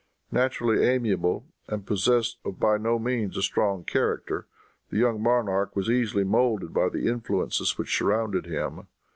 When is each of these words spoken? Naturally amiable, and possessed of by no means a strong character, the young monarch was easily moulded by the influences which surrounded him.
Naturally 0.31 0.83
amiable, 0.83 1.45
and 1.67 1.85
possessed 1.85 2.39
of 2.43 2.59
by 2.59 2.79
no 2.79 2.97
means 2.97 3.37
a 3.37 3.43
strong 3.43 3.83
character, 3.83 4.47
the 4.89 4.97
young 4.97 5.21
monarch 5.21 5.75
was 5.75 5.91
easily 5.91 6.23
moulded 6.23 6.73
by 6.73 6.89
the 6.89 7.07
influences 7.07 7.77
which 7.77 7.95
surrounded 7.95 8.47
him. 8.47 8.87